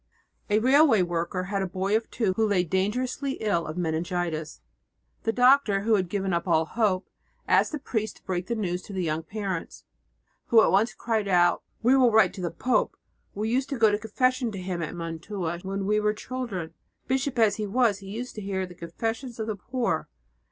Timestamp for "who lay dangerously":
2.33-3.33